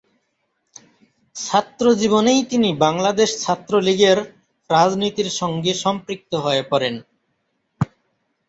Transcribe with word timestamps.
ছাত্র 1.35 1.85
জীবনেই 1.93 2.41
তিনি 2.43 2.69
বাংলাদেশ 2.77 3.29
ছাত্রলীগের 3.41 4.17
রাজনীতির 4.69 5.29
সঙ্গে 5.39 5.71
সম্পৃক্ত 5.83 6.31
হয়ে 6.35 6.63
পড়েন। 6.63 6.95